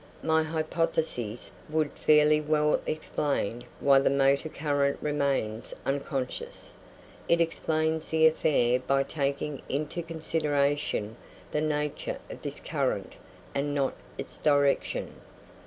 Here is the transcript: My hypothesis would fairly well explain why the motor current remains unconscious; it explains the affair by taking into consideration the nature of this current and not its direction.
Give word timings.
My 0.23 0.41
hypothesis 0.41 1.51
would 1.69 1.91
fairly 1.91 2.41
well 2.41 2.81
explain 2.87 3.65
why 3.79 3.99
the 3.99 4.09
motor 4.09 4.49
current 4.49 4.97
remains 4.99 5.75
unconscious; 5.85 6.73
it 7.29 7.39
explains 7.39 8.07
the 8.09 8.25
affair 8.25 8.79
by 8.79 9.03
taking 9.03 9.61
into 9.69 10.01
consideration 10.01 11.17
the 11.51 11.61
nature 11.61 12.17
of 12.31 12.41
this 12.41 12.59
current 12.59 13.13
and 13.53 13.75
not 13.75 13.93
its 14.17 14.39
direction. 14.39 15.21